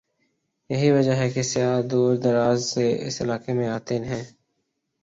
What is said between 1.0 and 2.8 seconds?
ہے کہ سیاح دور دراز